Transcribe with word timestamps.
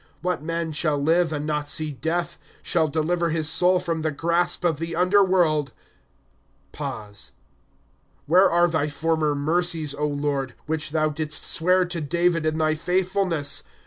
*^ 0.01 0.03
What 0.23 0.41
man 0.41 0.71
shall 0.71 0.97
live, 0.97 1.31
and 1.31 1.45
not 1.45 1.69
see 1.69 1.91
death, 1.91 2.39
Shall 2.63 2.87
deliver 2.87 3.29
his 3.29 3.47
soul 3.47 3.77
from 3.79 4.01
the 4.01 4.09
grasp 4.09 4.65
of 4.65 4.79
the 4.79 4.95
under 4.95 5.23
world? 5.23 5.73
Where 8.25 8.49
are 8.49 8.67
thy 8.67 8.89
former 8.89 9.35
mercies, 9.35 9.93
Lord, 9.93 10.55
Which 10.65 10.89
thou 10.89 11.09
didst 11.09 11.43
swear 11.43 11.85
to 11.85 12.01
David 12.01 12.47
in 12.47 12.57
thy 12.57 12.73
faithfulness 12.73 13.61